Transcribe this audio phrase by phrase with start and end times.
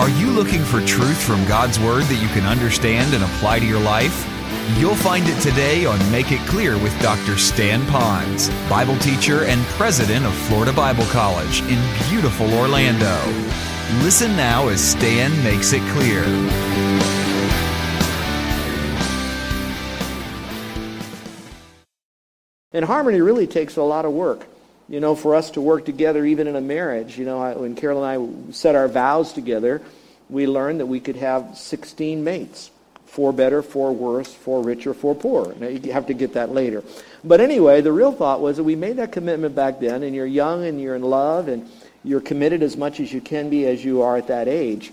[0.00, 3.66] Are you looking for truth from God's Word that you can understand and apply to
[3.66, 4.26] your life?
[4.78, 7.36] You'll find it today on Make It Clear with Dr.
[7.36, 11.78] Stan Ponz, Bible teacher and president of Florida Bible College in
[12.08, 13.14] beautiful Orlando.
[14.02, 16.24] Listen now as Stan makes it clear.
[22.72, 24.46] And harmony really takes a lot of work.
[24.90, 27.16] You know, for us to work together, even in a marriage.
[27.16, 29.80] You know, when Carol and I set our vows together,
[30.28, 32.72] we learned that we could have 16 mates
[33.06, 35.52] four better, four worse, four richer, four poor.
[35.58, 36.84] Now, you have to get that later.
[37.24, 40.26] But anyway, the real thought was that we made that commitment back then, and you're
[40.26, 41.68] young and you're in love and
[42.04, 44.92] you're committed as much as you can be as you are at that age.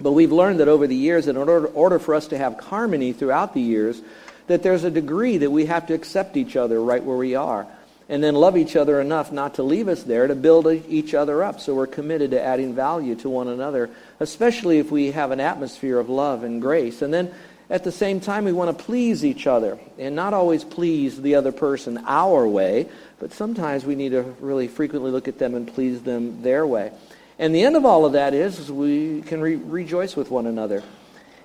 [0.00, 3.12] But we've learned that over the years, in order, order for us to have harmony
[3.12, 4.00] throughout the years,
[4.46, 7.66] that there's a degree that we have to accept each other right where we are
[8.10, 11.44] and then love each other enough not to leave us there to build each other
[11.44, 11.60] up.
[11.60, 13.88] So we're committed to adding value to one another,
[14.18, 17.02] especially if we have an atmosphere of love and grace.
[17.02, 17.32] And then
[17.70, 21.36] at the same time, we want to please each other and not always please the
[21.36, 22.88] other person our way,
[23.20, 26.90] but sometimes we need to really frequently look at them and please them their way.
[27.38, 30.46] And the end of all of that is, is we can re- rejoice with one
[30.46, 30.82] another.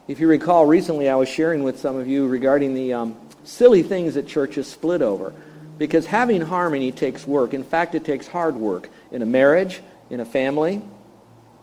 [0.08, 3.84] If you recall, recently I was sharing with some of you regarding the um, silly
[3.84, 5.32] things that churches split over.
[5.78, 7.54] Because having harmony takes work.
[7.54, 10.82] In fact, it takes hard work in a marriage, in a family,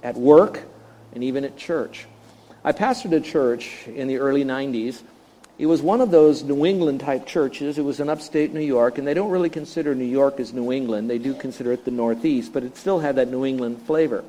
[0.02, 0.62] at work,
[1.14, 2.06] and even at church.
[2.64, 5.02] I pastored a church in the early 90s.
[5.58, 7.78] It was one of those New England type churches.
[7.78, 10.72] It was in upstate New York, and they don't really consider New York as New
[10.72, 11.08] England.
[11.08, 14.24] They do consider it the Northeast, but it still had that New England flavor.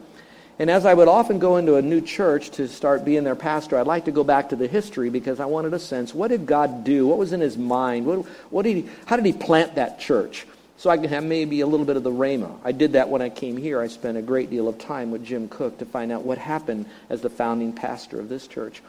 [0.60, 3.78] And as I would often go into a new church to start being their pastor,
[3.78, 6.46] I'd like to go back to the history because I wanted a sense what did
[6.46, 7.08] God do?
[7.08, 8.06] What was in his mind?
[8.06, 8.20] What,
[8.52, 10.46] what did he, how did he plant that church?
[10.78, 12.58] So I can have maybe a little bit of the rhema.
[12.64, 13.80] I did that when I came here.
[13.80, 16.88] I spent a great deal of time with Jim Cook to find out what happened
[17.10, 18.82] as the founding pastor of this church.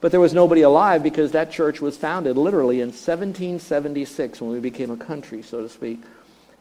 [0.00, 4.60] But there was nobody alive because that church was founded literally in 1776 when we
[4.60, 6.00] became a country, so to speak.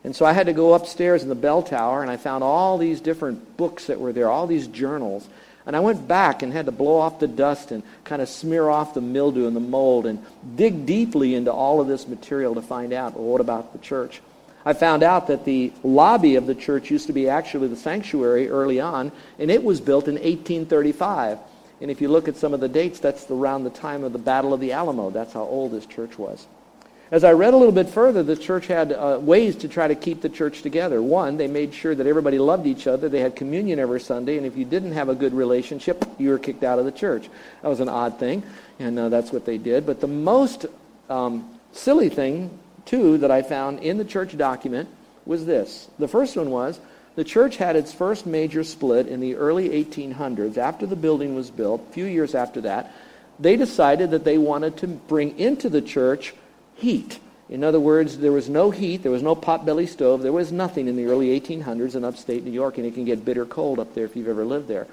[0.03, 2.77] And so I had to go upstairs in the bell tower, and I found all
[2.77, 5.27] these different books that were there, all these journals.
[5.65, 8.67] And I went back and had to blow off the dust and kind of smear
[8.67, 10.25] off the mildew and the mold and
[10.55, 14.21] dig deeply into all of this material to find out, well, what about the church?
[14.65, 18.49] I found out that the lobby of the church used to be actually the sanctuary
[18.49, 21.37] early on, and it was built in 1835.
[21.79, 24.19] And if you look at some of the dates, that's around the time of the
[24.19, 25.09] Battle of the Alamo.
[25.09, 26.45] That's how old this church was.
[27.11, 29.95] As I read a little bit further, the church had uh, ways to try to
[29.95, 31.01] keep the church together.
[31.01, 33.09] One, they made sure that everybody loved each other.
[33.09, 36.39] They had communion every Sunday, and if you didn't have a good relationship, you were
[36.39, 37.29] kicked out of the church.
[37.61, 38.43] That was an odd thing,
[38.79, 39.85] and uh, that's what they did.
[39.85, 40.67] But the most
[41.09, 44.87] um, silly thing, too, that I found in the church document
[45.25, 45.89] was this.
[45.99, 46.79] The first one was
[47.15, 51.51] the church had its first major split in the early 1800s after the building was
[51.51, 52.93] built, a few years after that.
[53.37, 56.33] They decided that they wanted to bring into the church
[56.81, 57.19] heat.
[57.49, 60.87] In other words, there was no heat, there was no potbelly stove, there was nothing
[60.87, 63.93] in the early 1800s in upstate New York, and it can get bitter cold up
[63.93, 64.87] there if you've ever lived there.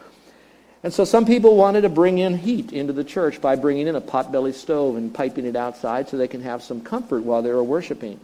[0.82, 3.96] And so some people wanted to bring in heat into the church by bringing in
[3.96, 7.50] a potbelly stove and piping it outside so they can have some comfort while they
[7.50, 8.18] were worshiping.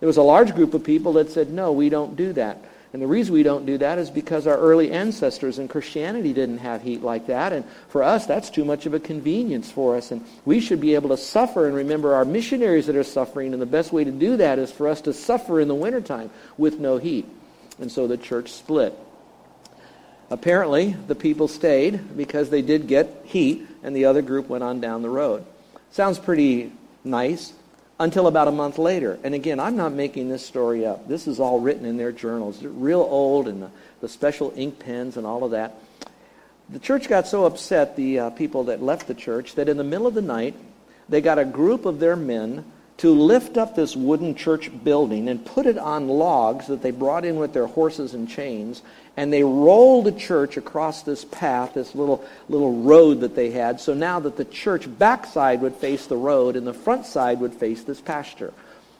[0.00, 2.58] There was a large group of people that said, no, we don't do that.
[2.94, 6.58] And the reason we don't do that is because our early ancestors in Christianity didn't
[6.58, 7.52] have heat like that.
[7.52, 10.12] And for us, that's too much of a convenience for us.
[10.12, 13.52] And we should be able to suffer and remember our missionaries that are suffering.
[13.52, 16.30] And the best way to do that is for us to suffer in the wintertime
[16.56, 17.26] with no heat.
[17.80, 18.96] And so the church split.
[20.30, 24.80] Apparently, the people stayed because they did get heat, and the other group went on
[24.80, 25.44] down the road.
[25.90, 26.70] Sounds pretty
[27.02, 27.54] nice
[27.98, 29.18] until about a month later.
[29.22, 31.06] And again, I'm not making this story up.
[31.08, 32.60] This is all written in their journals.
[32.60, 35.80] They're real old and the, the special ink pens and all of that.
[36.70, 39.84] The church got so upset, the uh, people that left the church, that in the
[39.84, 40.56] middle of the night,
[41.08, 42.64] they got a group of their men
[42.98, 47.24] to lift up this wooden church building and put it on logs that they brought
[47.24, 48.82] in with their horses and chains
[49.16, 53.80] and they rolled the church across this path, this little, little road that they had,
[53.80, 57.54] so now that the church backside would face the road and the front side would
[57.54, 58.52] face this pasture.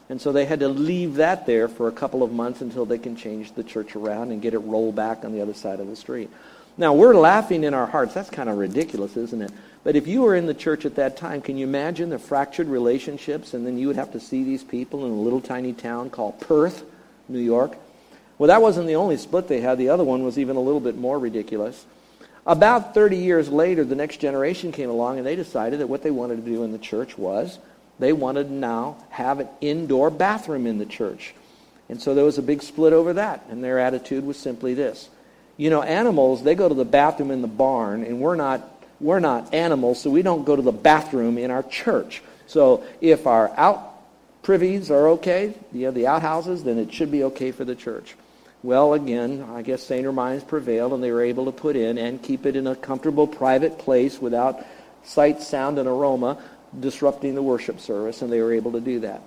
[0.08, 2.98] And so they had to leave that there for a couple of months until they
[2.98, 5.88] can change the church around and get it rolled back on the other side of
[5.88, 6.30] the street.
[6.76, 8.14] Now, we're laughing in our hearts.
[8.14, 9.52] That's kind of ridiculous, isn't it?
[9.84, 12.68] But if you were in the church at that time, can you imagine the fractured
[12.68, 13.54] relationships?
[13.54, 16.40] And then you would have to see these people in a little tiny town called
[16.40, 16.82] Perth,
[17.28, 17.76] New York.
[18.38, 19.78] Well, that wasn't the only split they had.
[19.78, 21.84] The other one was even a little bit more ridiculous.
[22.46, 26.10] About 30 years later, the next generation came along and they decided that what they
[26.10, 27.58] wanted to do in the church was
[27.98, 31.34] they wanted to now have an indoor bathroom in the church.
[31.88, 33.44] And so there was a big split over that.
[33.50, 35.08] And their attitude was simply this
[35.56, 39.20] You know, animals, they go to the bathroom in the barn, and we're not, we're
[39.20, 42.22] not animals, so we don't go to the bathroom in our church.
[42.46, 43.90] So if our out
[44.42, 48.16] privies are okay, you know, the outhouses, then it should be okay for the church.
[48.62, 52.22] Well, again, I guess saner minds prevailed, and they were able to put in and
[52.22, 54.64] keep it in a comfortable private place without
[55.02, 56.38] sight, sound, and aroma
[56.78, 59.20] disrupting the worship service, and they were able to do that.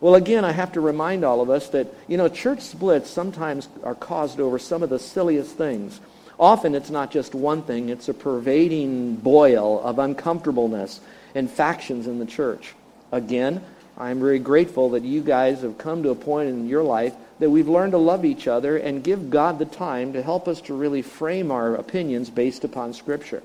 [0.00, 3.68] Well, again, I have to remind all of us that, you know, church splits sometimes
[3.84, 6.00] are caused over some of the silliest things.
[6.38, 11.00] Often it's not just one thing, it's a pervading boil of uncomfortableness
[11.34, 12.74] and factions in the church.
[13.10, 13.62] Again,
[13.98, 17.50] I'm very grateful that you guys have come to a point in your life that
[17.50, 20.74] we've learned to love each other and give God the time to help us to
[20.74, 23.42] really frame our opinions based upon Scripture.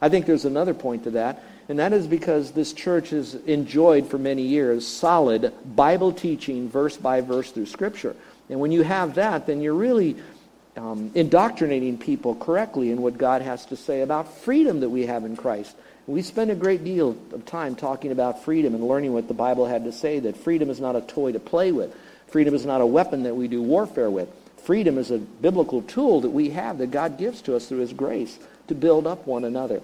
[0.00, 4.06] I think there's another point to that, and that is because this church has enjoyed
[4.06, 8.14] for many years solid Bible teaching, verse by verse, through Scripture.
[8.48, 10.16] And when you have that, then you're really
[10.78, 15.24] um, indoctrinating people correctly in what God has to say about freedom that we have
[15.24, 15.76] in Christ.
[16.06, 19.66] We spend a great deal of time talking about freedom and learning what the Bible
[19.66, 21.94] had to say, that freedom is not a toy to play with.
[22.28, 24.28] Freedom is not a weapon that we do warfare with.
[24.64, 27.92] Freedom is a biblical tool that we have that God gives to us through his
[27.92, 28.38] grace
[28.68, 29.82] to build up one another.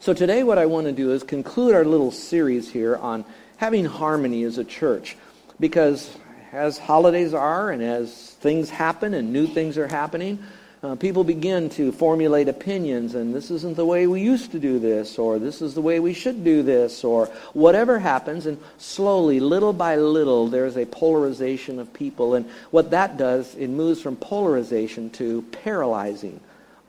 [0.00, 3.24] So today what I want to do is conclude our little series here on
[3.58, 5.16] having harmony as a church.
[5.60, 6.16] Because
[6.52, 10.38] as holidays are and as things happen and new things are happening,
[10.82, 14.80] uh, people begin to formulate opinions, and this isn't the way we used to do
[14.80, 19.38] this, or this is the way we should do this, or whatever happens, and slowly,
[19.38, 22.34] little by little, there's a polarization of people.
[22.34, 26.40] And what that does, it moves from polarization to paralyzing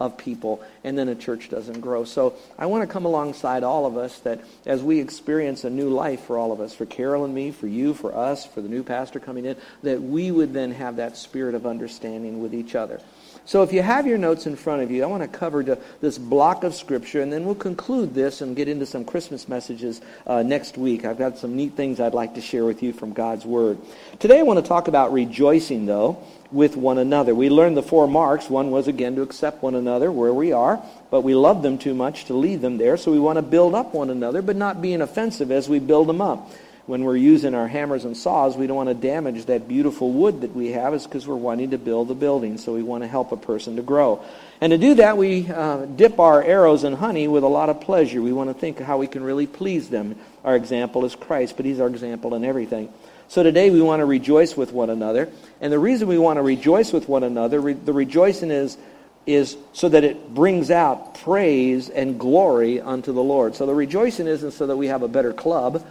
[0.03, 2.03] of people, and then a church doesn't grow.
[2.03, 5.89] So I want to come alongside all of us that as we experience a new
[5.89, 8.67] life for all of us, for Carol and me, for you, for us, for the
[8.67, 12.75] new pastor coming in, that we would then have that spirit of understanding with each
[12.75, 12.99] other.
[13.45, 15.63] So if you have your notes in front of you, I want to cover
[15.99, 19.99] this block of Scripture, and then we'll conclude this and get into some Christmas messages
[20.25, 21.03] uh, next week.
[21.03, 23.79] I've got some neat things I'd like to share with you from God's Word.
[24.19, 26.23] Today I want to talk about rejoicing, though,
[26.53, 27.35] with one another.
[27.35, 28.49] We learned the four marks.
[28.49, 31.93] One was, again, to accept one another where we are, but we love them too
[31.93, 34.81] much to leave them there, so we want to build up one another, but not
[34.81, 36.49] being offensive as we build them up
[36.85, 40.41] when we're using our hammers and saws, we don't want to damage that beautiful wood
[40.41, 40.93] that we have.
[40.93, 43.77] It's because we're wanting to build the building, so we want to help a person
[43.77, 44.23] to grow.
[44.59, 47.79] And to do that, we uh, dip our arrows in honey with a lot of
[47.81, 48.21] pleasure.
[48.21, 50.17] We want to think how we can really please them.
[50.43, 52.91] Our example is Christ, but he's our example in everything.
[53.27, 55.29] So today we want to rejoice with one another.
[55.61, 58.77] And the reason we want to rejoice with one another, re- the rejoicing is
[59.25, 63.55] is so that it brings out praise and glory unto the Lord.
[63.55, 65.85] So the rejoicing isn't so that we have a better club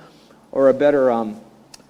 [0.51, 1.41] or a better, um,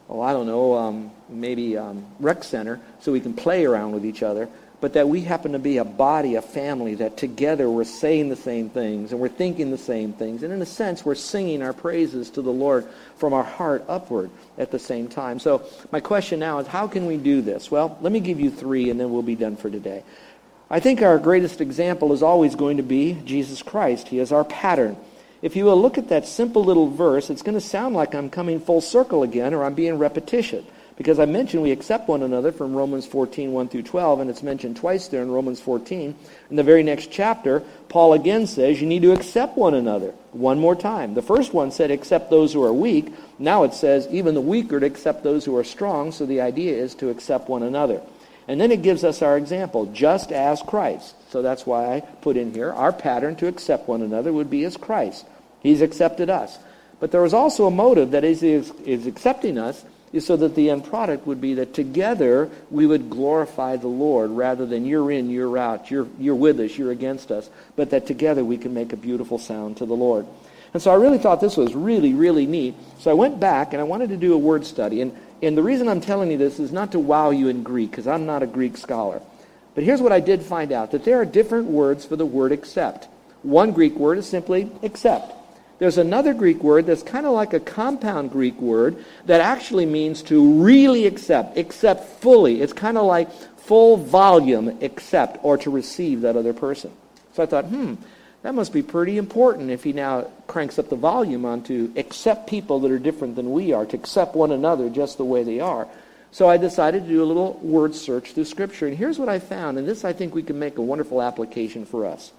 [0.08, 4.06] oh, I don't know, um, maybe um, rec center so we can play around with
[4.06, 4.48] each other,
[4.82, 8.36] but that we happen to be a body, a family, that together we're saying the
[8.36, 10.42] same things and we're thinking the same things.
[10.42, 12.86] And in a sense, we're singing our praises to the Lord
[13.16, 15.38] from our heart upward at the same time.
[15.38, 15.62] So
[15.92, 17.70] my question now is, how can we do this?
[17.70, 20.02] Well, let me give you three and then we'll be done for today.
[20.68, 24.08] I think our greatest example is always going to be Jesus Christ.
[24.08, 24.96] He is our pattern
[25.42, 28.30] if you will look at that simple little verse, it's going to sound like I'm
[28.30, 30.64] coming full circle again or I'm being repetition.
[30.96, 34.42] Because I mentioned we accept one another from Romans 14, 1 through 12, and it's
[34.42, 36.14] mentioned twice there in Romans 14.
[36.50, 40.58] In the very next chapter, Paul again says you need to accept one another one
[40.58, 41.14] more time.
[41.14, 43.12] The first one said accept those who are weak.
[43.38, 46.12] Now it says even the weaker to accept those who are strong.
[46.12, 48.02] So the idea is to accept one another.
[48.48, 51.14] And then it gives us our example, just as Christ.
[51.30, 54.64] So that's why I put in here our pattern to accept one another would be
[54.64, 55.24] as Christ.
[55.60, 56.58] He's accepted us.
[57.00, 59.84] But there was also a motive that is, is, is accepting us
[60.20, 64.66] so that the end product would be that together we would glorify the Lord rather
[64.66, 68.44] than you're in, you're out, you're, you're with us, you're against us, but that together
[68.44, 70.26] we can make a beautiful sound to the Lord.
[70.74, 72.74] And so I really thought this was really, really neat.
[72.98, 75.00] So I went back and I wanted to do a word study.
[75.00, 77.90] And, and the reason I'm telling you this is not to wow you in Greek,
[77.90, 79.20] because I'm not a Greek scholar.
[79.74, 82.52] But here's what I did find out, that there are different words for the word
[82.52, 83.08] accept.
[83.42, 85.32] One Greek word is simply accept.
[85.82, 90.22] There's another Greek word that's kind of like a compound Greek word that actually means
[90.22, 92.62] to really accept, accept fully.
[92.62, 96.92] It's kind of like full volume accept or to receive that other person.
[97.32, 97.94] So I thought, hmm,
[98.42, 102.48] that must be pretty important if he now cranks up the volume on to accept
[102.48, 105.58] people that are different than we are, to accept one another just the way they
[105.58, 105.88] are.
[106.30, 108.86] So I decided to do a little word search through Scripture.
[108.86, 111.84] And here's what I found, and this I think we can make a wonderful application
[111.84, 112.30] for us.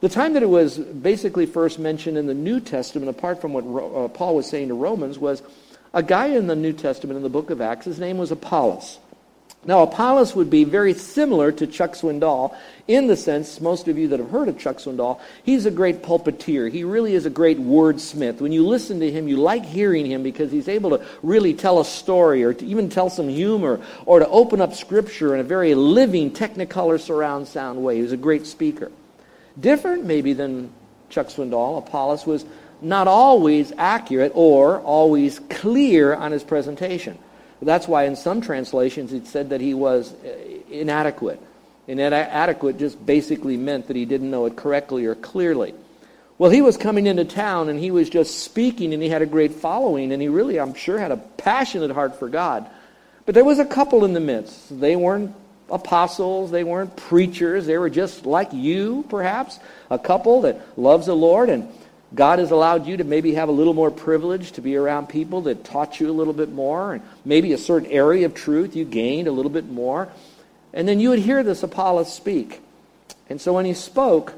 [0.00, 3.64] The time that it was basically first mentioned in the New Testament, apart from what
[3.64, 5.42] uh, Paul was saying to Romans, was
[5.94, 7.86] a guy in the New Testament in the book of Acts.
[7.86, 8.98] His name was Apollos.
[9.64, 12.54] Now, Apollos would be very similar to Chuck Swindoll
[12.86, 16.02] in the sense, most of you that have heard of Chuck Swindoll, he's a great
[16.02, 16.70] pulpiteer.
[16.70, 18.40] He really is a great wordsmith.
[18.40, 21.80] When you listen to him, you like hearing him because he's able to really tell
[21.80, 25.44] a story or to even tell some humor or to open up Scripture in a
[25.44, 27.96] very living, technicolor surround sound way.
[27.96, 28.92] He was a great speaker.
[29.58, 30.72] Different, maybe, than
[31.08, 32.44] Chuck Swindoll, Apollos was
[32.80, 37.18] not always accurate or always clear on his presentation.
[37.62, 40.36] That's why in some translations it said that he was uh,
[40.70, 41.40] inadequate.
[41.88, 45.74] Inadequate just basically meant that he didn't know it correctly or clearly.
[46.38, 49.26] Well, he was coming into town and he was just speaking and he had a
[49.26, 52.68] great following and he really, I'm sure, had a passionate heart for God.
[53.24, 54.78] But there was a couple in the midst.
[54.78, 55.34] They weren't
[55.70, 59.58] apostles, they weren't preachers, they were just like you, perhaps,
[59.90, 61.68] a couple that loves the Lord and
[62.14, 65.42] God has allowed you to maybe have a little more privilege to be around people
[65.42, 68.84] that taught you a little bit more, and maybe a certain area of truth you
[68.84, 70.08] gained a little bit more.
[70.72, 72.60] And then you would hear this Apollos speak.
[73.28, 74.34] And so when he spoke,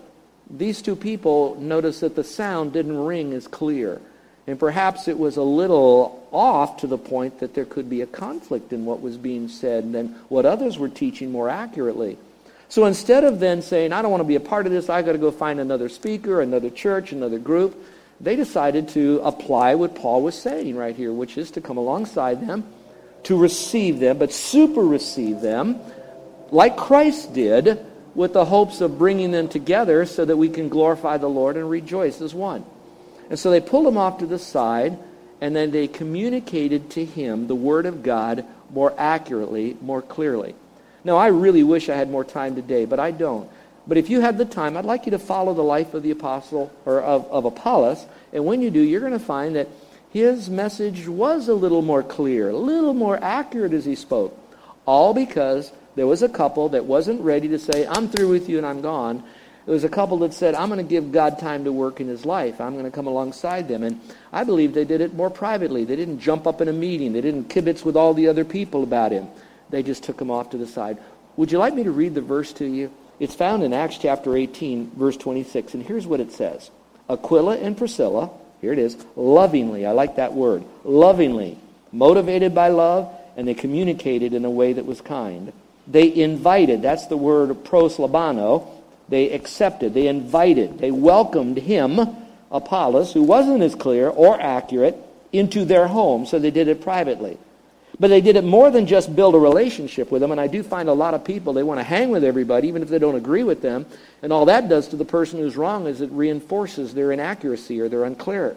[0.49, 4.01] these two people noticed that the sound didn't ring as clear.
[4.49, 8.07] And perhaps it was a little off to the point that there could be a
[8.07, 12.17] conflict in what was being said than what others were teaching more accurately.
[12.71, 15.05] So instead of then saying, I don't want to be a part of this, I've
[15.05, 17.77] got to go find another speaker, another church, another group,
[18.23, 22.47] they decided to apply what Paul was saying right here, which is to come alongside
[22.47, 22.65] them,
[23.25, 25.79] to receive them, but super receive them,
[26.51, 31.19] like Christ did, with the hopes of bringing them together so that we can glorify
[31.19, 32.65] the Lord and rejoice as one.
[33.31, 34.99] And so they pulled him off to the side,
[35.41, 40.55] and then they communicated to him the Word of God more accurately, more clearly.
[41.05, 43.49] Now, I really wish I had more time today, but I don't.
[43.87, 46.11] But if you had the time, I'd like you to follow the life of the
[46.11, 48.05] apostle, or of, of Apollos.
[48.33, 49.69] And when you do, you're going to find that
[50.11, 54.39] his message was a little more clear, a little more accurate as he spoke.
[54.85, 58.59] All because there was a couple that wasn't ready to say, I'm through with you
[58.59, 59.23] and I'm gone.
[59.69, 62.09] There was a couple that said, I'm going to give God time to work in
[62.09, 62.59] his life.
[62.59, 63.83] I'm going to come alongside them.
[63.83, 64.01] And
[64.33, 65.85] I believe they did it more privately.
[65.85, 67.13] They didn't jump up in a meeting.
[67.13, 69.29] They didn't kibitz with all the other people about him.
[69.69, 70.97] They just took him off to the side.
[71.37, 72.91] Would you like me to read the verse to you?
[73.21, 75.75] It's found in Acts chapter 18, verse 26.
[75.75, 76.71] And here's what it says
[77.11, 78.31] Aquila and Priscilla,
[78.63, 81.59] here it is, lovingly, I like that word, lovingly,
[81.93, 85.53] motivated by love, and they communicated in a way that was kind.
[85.87, 88.78] They invited, that's the word proslabano,
[89.09, 92.01] they accepted, they invited, they welcomed him,
[92.51, 94.97] Apollos, who wasn't as clear or accurate,
[95.33, 97.37] into their home, so they did it privately.
[98.01, 100.31] But they did it more than just build a relationship with them.
[100.31, 102.83] And I do find a lot of people, they want to hang with everybody, even
[102.83, 103.87] if they don't agree with them.
[104.23, 107.89] And all that does to the person who's wrong is it reinforces their inaccuracy or
[107.89, 108.57] their unclear,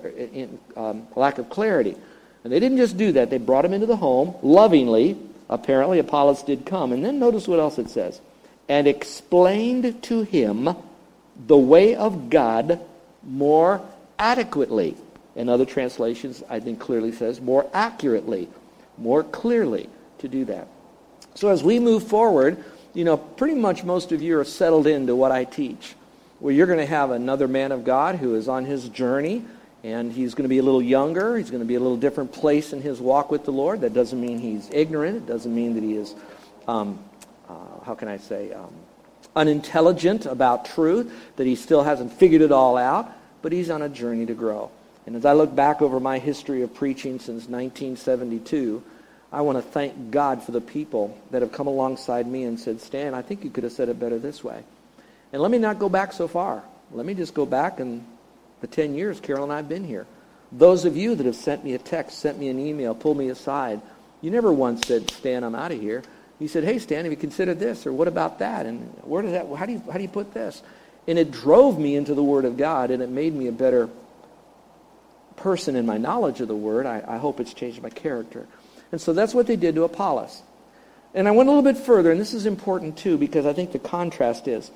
[0.77, 1.95] um, lack of clarity.
[2.43, 3.29] And they didn't just do that.
[3.29, 5.17] They brought him into the home lovingly.
[5.49, 6.93] Apparently, Apollos did come.
[6.93, 8.21] And then notice what else it says.
[8.71, 10.69] And explained to him
[11.45, 12.79] the way of God
[13.21, 13.81] more
[14.17, 14.95] adequately.
[15.35, 18.47] In other translations, I think clearly says more accurately
[19.01, 20.67] more clearly to do that.
[21.35, 22.63] So as we move forward,
[22.93, 25.95] you know, pretty much most of you are settled into what I teach.
[26.39, 29.43] Well, you're going to have another man of God who is on his journey,
[29.83, 31.37] and he's going to be a little younger.
[31.37, 33.81] He's going to be a little different place in his walk with the Lord.
[33.81, 35.17] That doesn't mean he's ignorant.
[35.17, 36.13] It doesn't mean that he is,
[36.67, 36.99] um,
[37.83, 38.73] how can I say, um,
[39.35, 43.11] unintelligent about truth, that he still hasn't figured it all out,
[43.41, 44.71] but he's on a journey to grow.
[45.05, 48.83] And as I look back over my history of preaching since 1972,
[49.31, 52.81] I want to thank God for the people that have come alongside me and said,
[52.81, 54.63] Stan, I think you could have said it better this way.
[55.31, 56.63] And let me not go back so far.
[56.91, 58.05] Let me just go back in
[58.59, 60.05] the 10 years Carol and I have been here.
[60.51, 63.29] Those of you that have sent me a text, sent me an email, pulled me
[63.29, 63.81] aside,
[64.21, 66.03] you never once said, Stan, I'm out of here.
[66.41, 67.85] You said, hey, Stan, have you considered this?
[67.85, 68.65] Or what about that?
[68.65, 70.61] And where does that, how do you, how do you put this?
[71.07, 73.89] And it drove me into the Word of God, and it made me a better
[75.35, 76.85] person in my knowledge of the word.
[76.85, 78.47] I, I hope it's changed my character.
[78.91, 80.41] And so that's what they did to Apollos.
[81.13, 83.71] And I went a little bit further, and this is important too, because I think
[83.71, 84.71] the contrast is.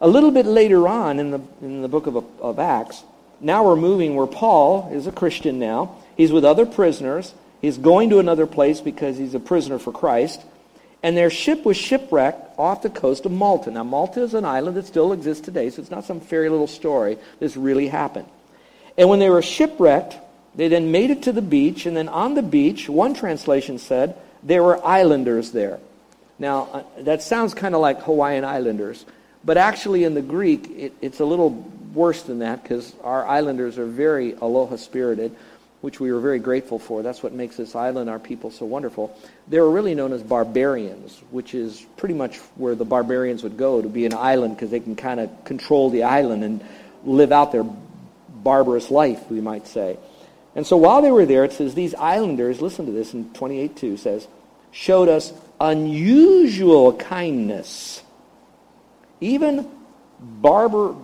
[0.00, 3.02] A little bit later on in the, in the book of, of Acts,
[3.40, 5.96] now we're moving where Paul is a Christian now.
[6.16, 7.32] He's with other prisoners.
[7.60, 10.42] He's going to another place because he's a prisoner for Christ.
[11.02, 13.70] And their ship was shipwrecked off the coast of Malta.
[13.70, 16.68] Now, Malta is an island that still exists today, so it's not some fairy little
[16.68, 17.18] story.
[17.40, 18.28] This really happened.
[18.96, 20.16] And when they were shipwrecked,
[20.54, 24.16] they then made it to the beach, and then on the beach, one translation said,
[24.42, 25.80] there were islanders there.
[26.38, 29.04] Now, uh, that sounds kind of like Hawaiian islanders,
[29.44, 31.50] but actually in the Greek, it, it's a little
[31.94, 35.34] worse than that because our islanders are very aloha spirited.
[35.82, 37.02] Which we were very grateful for.
[37.02, 39.16] That's what makes this island, our people, so wonderful.
[39.48, 43.82] They were really known as barbarians, which is pretty much where the barbarians would go
[43.82, 46.64] to be an island because they can kind of control the island and
[47.04, 49.98] live out their barbarous life, we might say.
[50.54, 53.98] And so while they were there, it says these islanders, listen to this in 28.2
[53.98, 54.28] says,
[54.70, 58.02] showed us unusual kindness.
[59.20, 59.68] Even
[60.20, 60.94] barbar,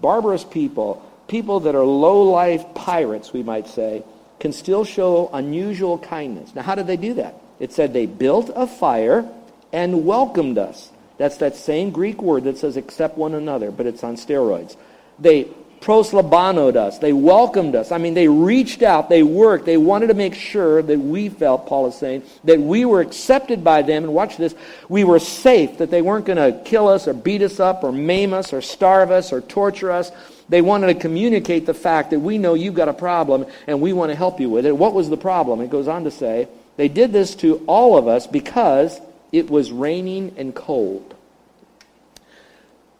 [0.00, 4.04] barbarous people, people that are low life pirates, we might say,
[4.40, 6.54] can still show unusual kindness.
[6.54, 7.34] Now, how did they do that?
[7.58, 9.28] It said they built a fire
[9.72, 10.90] and welcomed us.
[11.18, 14.76] That's that same Greek word that says accept one another, but it's on steroids.
[15.18, 15.48] They
[15.80, 16.98] proslabanoed us.
[16.98, 17.92] They welcomed us.
[17.92, 21.66] I mean, they reached out, they worked, they wanted to make sure that we felt,
[21.66, 24.04] Paul is saying, that we were accepted by them.
[24.04, 24.54] And watch this,
[24.88, 27.92] we were safe, that they weren't going to kill us or beat us up or
[27.92, 30.10] maim us or starve us or torture us.
[30.48, 33.92] They wanted to communicate the fact that we know you've got a problem and we
[33.92, 34.76] want to help you with it.
[34.76, 35.60] What was the problem?
[35.60, 38.98] It goes on to say, they did this to all of us because
[39.32, 41.14] it was raining and cold.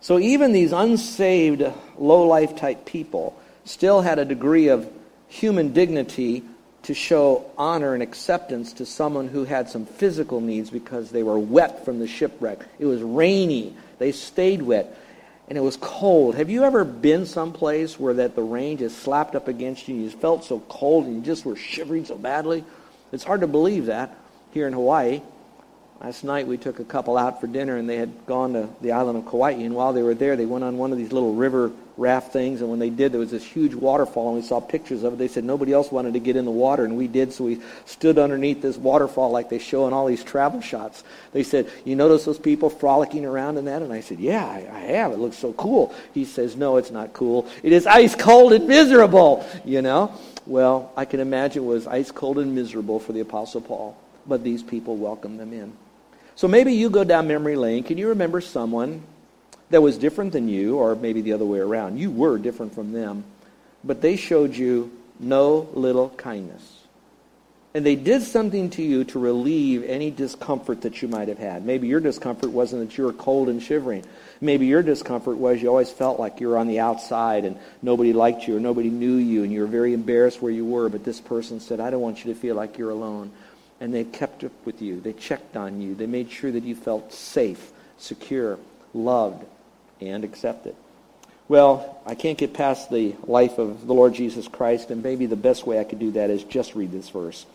[0.00, 1.64] So even these unsaved,
[1.98, 4.90] low life type people still had a degree of
[5.28, 6.42] human dignity
[6.82, 11.38] to show honor and acceptance to someone who had some physical needs because they were
[11.38, 12.64] wet from the shipwreck.
[12.78, 13.74] It was rainy.
[13.98, 14.96] They stayed wet.
[15.48, 16.34] And it was cold.
[16.34, 20.04] Have you ever been someplace where that the rain just slapped up against you and
[20.04, 22.64] you felt so cold and you just were shivering so badly?
[23.12, 24.14] It's hard to believe that
[24.52, 25.22] here in Hawaii.
[26.02, 28.92] Last night we took a couple out for dinner and they had gone to the
[28.92, 31.34] island of Kauai and while they were there they went on one of these little
[31.34, 34.60] river raft things and when they did there was this huge waterfall and we saw
[34.60, 35.18] pictures of it.
[35.18, 37.60] They said nobody else wanted to get in the water and we did so we
[37.86, 41.02] stood underneath this waterfall like they show in all these travel shots.
[41.32, 43.82] They said, you notice those people frolicking around in that?
[43.82, 45.12] And I said, yeah, I, I have.
[45.12, 45.92] It looks so cool.
[46.14, 47.48] He says, no, it's not cool.
[47.64, 50.14] It is ice cold and miserable, you know?
[50.46, 54.44] Well, I can imagine it was ice cold and miserable for the Apostle Paul, but
[54.44, 55.72] these people welcomed them in.
[56.36, 57.82] So maybe you go down memory lane.
[57.82, 59.02] Can you remember someone
[59.70, 61.98] that was different than you, or maybe the other way around?
[61.98, 63.24] You were different from them,
[63.84, 64.90] but they showed you
[65.20, 66.78] no little kindness.
[67.74, 71.64] And they did something to you to relieve any discomfort that you might have had.
[71.66, 74.04] Maybe your discomfort wasn't that you were cold and shivering.
[74.40, 78.12] Maybe your discomfort was you always felt like you were on the outside and nobody
[78.12, 81.04] liked you or nobody knew you and you were very embarrassed where you were, but
[81.04, 83.30] this person said, I don't want you to feel like you're alone
[83.80, 85.00] and they kept up with you.
[85.00, 85.94] They checked on you.
[85.94, 88.58] They made sure that you felt safe, secure,
[88.94, 89.44] loved,
[90.00, 90.76] and accept it.
[91.48, 95.36] Well, I can't get past the life of the Lord Jesus Christ, and maybe the
[95.36, 97.46] best way I could do that is just read this verse.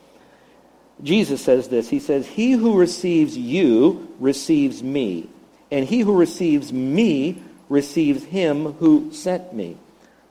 [1.03, 5.29] Jesus says this He says, He who receives you receives me,
[5.71, 9.77] and he who receives me receives him who sent me.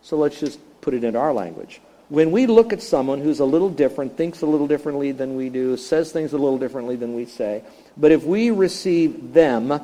[0.02, 1.80] So let's just put it in our language
[2.12, 5.48] when we look at someone who's a little different, thinks a little differently than we
[5.48, 7.64] do, says things a little differently than we say,
[7.96, 9.80] but if we receive them,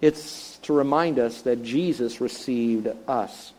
[0.00, 3.52] it's to remind us that Jesus received us.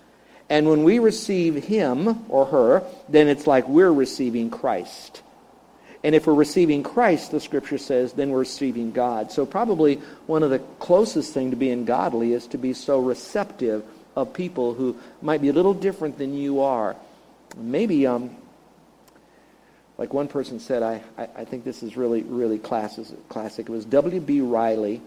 [0.50, 5.22] And when we receive him or her, then it's like we're receiving Christ.
[6.04, 9.32] And if we're receiving Christ, the scripture says, then we're receiving God.
[9.32, 9.96] So probably
[10.28, 13.84] one of the closest thing to being godly is to be so receptive
[14.16, 16.96] of people who might be a little different than you are
[17.58, 18.36] maybe, um,
[19.98, 23.68] like one person said, I, I, I think this is really, really classes, classic.
[23.70, 24.42] It was W.B.
[24.42, 25.02] Riley,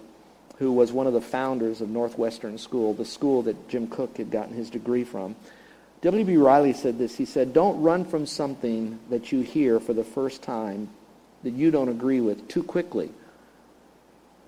[0.63, 4.31] who was one of the founders of Northwestern School, the school that Jim Cook had
[4.31, 5.35] gotten his degree from.
[6.03, 6.37] W.B.
[6.37, 7.17] Riley said this.
[7.17, 10.89] He said, Don't run from something that you hear for the first time
[11.43, 13.11] that you don't agree with too quickly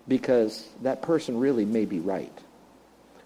[0.07, 2.33] because that person really may be right.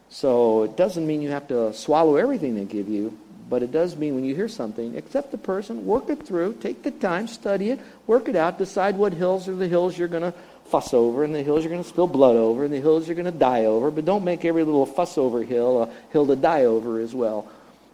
[0.08, 3.18] So it doesn't mean you have to swallow everything they give you,
[3.50, 6.82] but it does mean when you hear something, accept the person, work it through, take
[6.82, 10.22] the time, study it, work it out, decide what hills are the hills you're going
[10.22, 10.32] to
[10.70, 13.14] fuss over, and the hills you're going to spill blood over, and the hills you're
[13.14, 13.90] going to die over.
[13.90, 17.50] But don't make every little fuss over hill a hill to die over as well.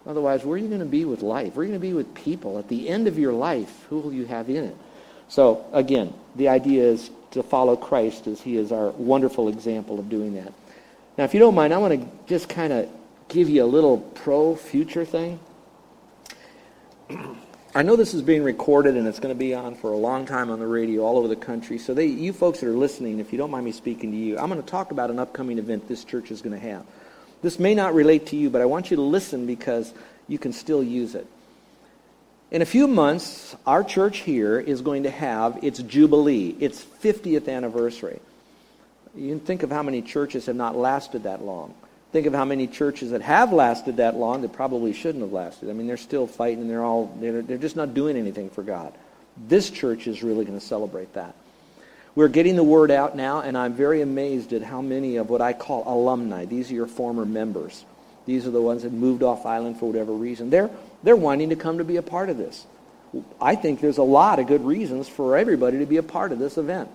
[0.07, 1.55] Otherwise, where are you going to be with life?
[1.55, 2.59] Where are you going to be with people?
[2.59, 4.77] At the end of your life, who will you have in it?
[5.29, 10.09] So, again, the idea is to follow Christ as he is our wonderful example of
[10.11, 10.53] doing that.
[11.17, 12.89] Now, if you don't mind, I want to just kind of
[13.29, 15.41] give you a little pro future thing.
[17.77, 20.27] I know this is being recorded and it's going to be on for a long
[20.27, 21.77] time on the radio all over the country.
[21.77, 24.39] So they, you folks that are listening, if you don't mind me speaking to you,
[24.39, 26.87] I'm going to talk about an upcoming event this church is going to have.
[27.43, 29.93] This may not relate to you, but I want you to listen because
[30.29, 31.27] you can still use it.
[32.53, 37.49] In a few months, our church here is going to have its jubilee, its 50th
[37.49, 38.21] anniversary.
[39.17, 41.75] You can think of how many churches have not lasted that long.
[42.15, 45.69] Think of how many churches that have lasted that long that probably shouldn't have lasted.
[45.69, 48.63] I mean, they're still fighting and they're all, they're, they're just not doing anything for
[48.63, 48.95] God.
[49.49, 51.35] This church is really going to celebrate that.
[52.15, 55.41] We're getting the word out now, and I'm very amazed at how many of what
[55.41, 57.85] I call alumni, these are your former members.
[58.27, 60.51] These are the ones that moved off island for whatever reason.
[60.51, 60.71] They're,
[61.03, 62.65] they're wanting to come to be a part of this.
[63.41, 66.39] I think there's a lot of good reasons for everybody to be a part of
[66.39, 66.91] this event.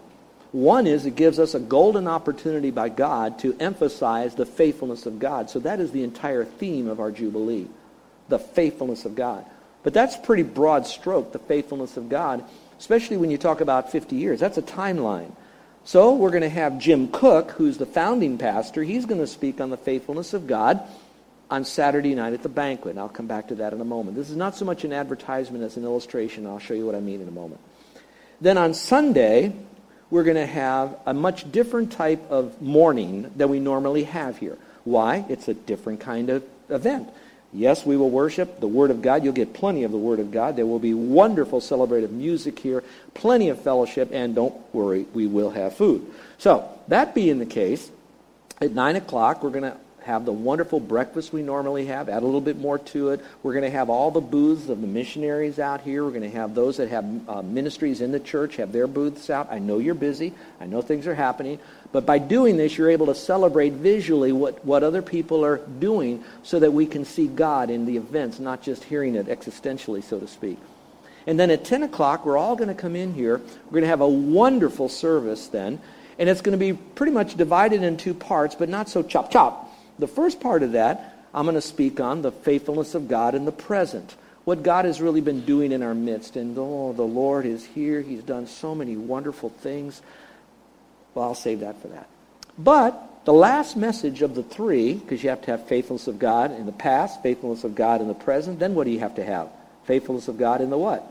[0.51, 5.19] One is it gives us a golden opportunity by God to emphasize the faithfulness of
[5.19, 5.49] God.
[5.49, 7.67] So that is the entire theme of our Jubilee,
[8.29, 9.45] the faithfulness of God.
[9.83, 12.43] But that's pretty broad stroke, the faithfulness of God,
[12.79, 14.39] especially when you talk about 50 years.
[14.39, 15.31] That's a timeline.
[15.85, 18.83] So we're going to have Jim Cook, who's the founding pastor.
[18.83, 20.81] He's going to speak on the faithfulness of God
[21.49, 22.91] on Saturday night at the banquet.
[22.91, 24.17] And I'll come back to that in a moment.
[24.17, 26.45] This is not so much an advertisement as an illustration.
[26.45, 27.61] I'll show you what I mean in a moment.
[28.41, 29.53] Then on Sunday,
[30.11, 34.57] we're going to have a much different type of morning than we normally have here.
[34.83, 35.25] Why?
[35.29, 37.09] It's a different kind of event.
[37.51, 39.23] Yes, we will worship the Word of God.
[39.23, 40.55] You'll get plenty of the Word of God.
[40.55, 42.83] There will be wonderful celebrative music here,
[43.15, 46.05] plenty of fellowship, and don't worry, we will have food.
[46.37, 47.89] So, that being the case,
[48.61, 49.77] at 9 o'clock, we're going to
[50.09, 53.21] have the wonderful breakfast we normally have, add a little bit more to it.
[53.43, 56.03] We're going to have all the booths of the missionaries out here.
[56.03, 59.29] We're going to have those that have uh, ministries in the church have their booths
[59.29, 59.49] out.
[59.51, 60.33] I know you're busy.
[60.59, 61.59] I know things are happening.
[61.91, 66.23] But by doing this, you're able to celebrate visually what, what other people are doing
[66.41, 70.19] so that we can see God in the events, not just hearing it existentially, so
[70.19, 70.57] to speak.
[71.27, 73.37] And then at 10 o'clock, we're all going to come in here.
[73.37, 75.79] We're going to have a wonderful service then.
[76.17, 79.29] And it's going to be pretty much divided in two parts, but not so chop
[79.29, 79.68] chop.
[79.99, 83.45] The first part of that, I'm going to speak on the faithfulness of God in
[83.45, 84.15] the present.
[84.45, 86.35] What God has really been doing in our midst.
[86.35, 88.01] And oh, the Lord is here.
[88.01, 90.01] He's done so many wonderful things.
[91.13, 92.07] Well, I'll save that for that.
[92.57, 96.51] But the last message of the three, because you have to have faithfulness of God
[96.51, 99.23] in the past, faithfulness of God in the present, then what do you have to
[99.23, 99.49] have?
[99.85, 101.05] Faithfulness of God in the what?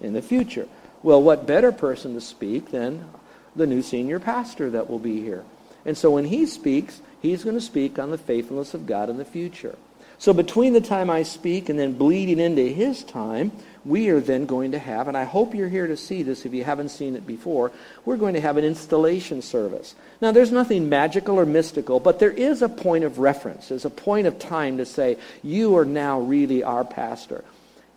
[0.00, 0.68] In the future.
[1.02, 3.08] Well, what better person to speak than
[3.54, 5.44] the new senior pastor that will be here?
[5.84, 9.16] And so when he speaks, he's going to speak on the faithfulness of God in
[9.16, 9.76] the future.
[10.18, 13.52] So between the time I speak and then bleeding into his time,
[13.84, 16.54] we are then going to have, and I hope you're here to see this if
[16.54, 17.70] you haven't seen it before,
[18.04, 19.94] we're going to have an installation service.
[20.20, 23.68] Now, there's nothing magical or mystical, but there is a point of reference.
[23.68, 27.44] There's a point of time to say, you are now really our pastor.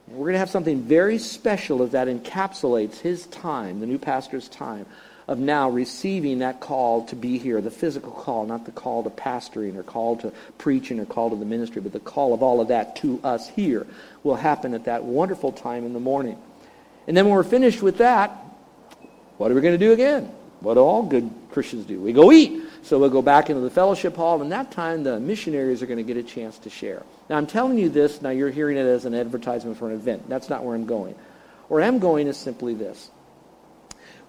[0.07, 4.85] We're going to have something very special that encapsulates his time, the new pastor's time
[5.29, 9.11] of now receiving that call to be here, the physical call, not the call to
[9.11, 12.59] pastoring or call to preaching or call to the ministry, but the call of all
[12.59, 13.85] of that to us here
[14.23, 16.35] will happen at that wonderful time in the morning.
[17.07, 18.31] And then when we're finished with that,
[19.37, 20.31] what are we going to do again?
[20.61, 22.01] What do all good Christians do?
[22.01, 22.63] We go eat.
[22.81, 25.97] So we'll go back into the fellowship hall, and that time the missionaries are going
[25.97, 27.03] to get a chance to share.
[27.29, 30.27] Now I'm telling you this, now you're hearing it as an advertisement for an event.
[30.27, 31.13] That's not where I'm going.
[31.67, 33.11] Where I'm going is simply this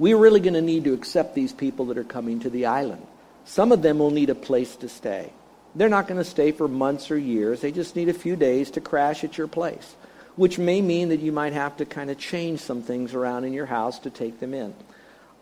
[0.00, 3.06] we're really going to need to accept these people that are coming to the island.
[3.44, 5.30] Some of them will need a place to stay.
[5.74, 7.60] They're not going to stay for months or years.
[7.60, 9.94] They just need a few days to crash at your place,
[10.36, 13.52] which may mean that you might have to kind of change some things around in
[13.52, 14.72] your house to take them in.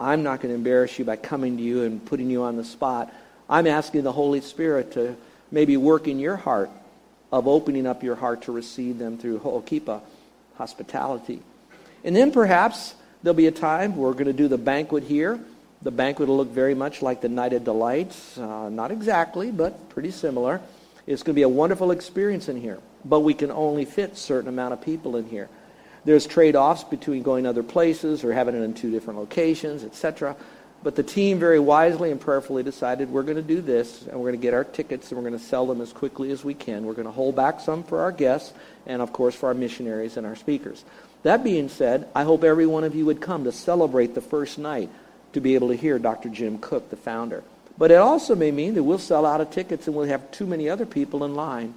[0.00, 2.64] I'm not going to embarrass you by coming to you and putting you on the
[2.64, 3.14] spot.
[3.48, 5.16] I'm asking the Holy Spirit to
[5.52, 6.70] maybe work in your heart
[7.30, 10.00] of opening up your heart to receive them through Ho'okipa
[10.56, 11.42] hospitality.
[12.02, 15.40] And then perhaps There'll be a time we're going to do the banquet here.
[15.82, 18.38] The banquet will look very much like the Night of Delights.
[18.38, 20.60] Uh, not exactly, but pretty similar.
[21.06, 22.78] It's going to be a wonderful experience in here.
[23.04, 25.48] But we can only fit certain amount of people in here.
[26.04, 30.36] There's trade-offs between going other places or having it in two different locations, etc.
[30.84, 34.30] But the team very wisely and prayerfully decided we're going to do this, and we're
[34.30, 36.54] going to get our tickets, and we're going to sell them as quickly as we
[36.54, 36.86] can.
[36.86, 38.52] We're going to hold back some for our guests,
[38.86, 40.84] and of course for our missionaries and our speakers.
[41.22, 44.58] That being said, I hope every one of you would come to celebrate the first
[44.58, 44.88] night
[45.32, 46.28] to be able to hear Dr.
[46.28, 47.42] Jim Cook, the founder.
[47.76, 50.46] But it also may mean that we'll sell out of tickets and we'll have too
[50.46, 51.74] many other people in line.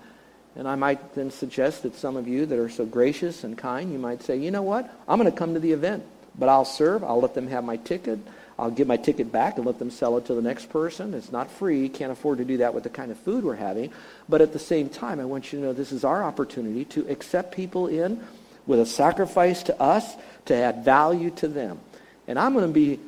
[0.56, 3.92] And I might then suggest that some of you that are so gracious and kind,
[3.92, 4.94] you might say, you know what?
[5.08, 6.04] I'm going to come to the event,
[6.38, 7.04] but I'll serve.
[7.04, 8.20] I'll let them have my ticket.
[8.60, 11.14] I'll give my ticket back and let them sell it to the next person.
[11.14, 11.88] It's not free.
[11.88, 13.92] Can't afford to do that with the kind of food we're having.
[14.28, 17.08] But at the same time, I want you to know this is our opportunity to
[17.10, 18.22] accept people in
[18.68, 21.80] with a sacrifice to us to add value to them.
[22.28, 23.00] And I'm going to be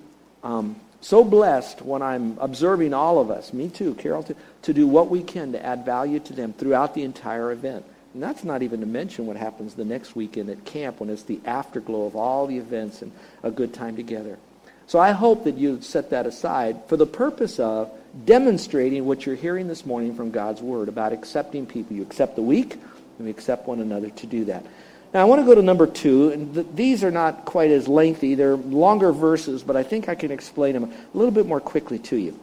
[0.44, 4.88] um, so blessed when I'm observing all of us, me too, Carol, to, to do
[4.88, 7.86] what we can to add value to them throughout the entire event.
[8.14, 11.24] And that's not even to mention what happens the next weekend at camp when it's
[11.24, 13.12] the afterglow of all the events and
[13.42, 14.38] a good time together.
[14.86, 17.92] So I hope that you set that aside for the purpose of
[18.26, 21.96] demonstrating what you're hearing this morning from God's Word about accepting people.
[21.96, 24.66] You accept the weak, and we accept one another to do that.
[25.14, 27.88] Now, I want to go to number two, and th- these are not quite as
[27.88, 28.34] lengthy.
[28.34, 32.00] They're longer verses, but I think I can explain them a little bit more quickly
[32.00, 32.40] to you.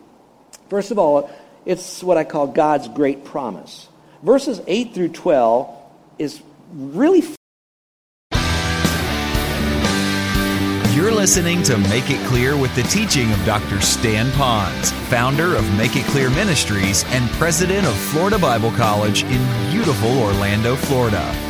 [0.68, 1.30] First of all,
[1.66, 3.88] it's what I call God's great promise.
[4.22, 5.76] Verses 8 through 12
[6.18, 6.40] is
[6.72, 7.24] really
[10.94, 13.80] You're listening to Make It Clear with the teaching of Dr.
[13.80, 19.72] Stan Ponz, founder of Make It Clear Ministries and president of Florida Bible College in
[19.72, 21.49] beautiful Orlando, Florida.